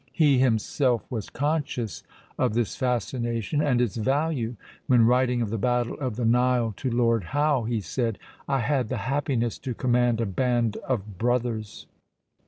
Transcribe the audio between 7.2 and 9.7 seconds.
Howe, he said, "I had the happiness